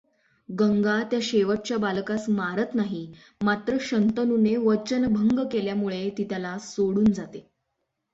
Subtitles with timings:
[0.49, 3.05] गंगा त्या शेवटच्या बालकास मारत नाही
[3.43, 7.45] मात्र शंतनूने वचनभंग केल्यामुळे ती त्याला सोडून जाते.